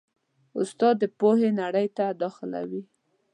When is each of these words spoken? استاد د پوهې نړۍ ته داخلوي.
استاد 0.59 0.95
د 0.99 1.03
پوهې 1.19 1.49
نړۍ 1.61 1.87
ته 1.97 2.05
داخلوي. 2.21 2.81